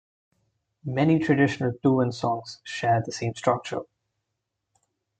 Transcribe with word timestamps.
Many 0.83 1.19
traditional 1.19 1.73
Tuvan 1.73 2.11
songs 2.11 2.59
share 2.63 3.03
the 3.05 3.11
same 3.11 3.35
structure. 3.35 3.81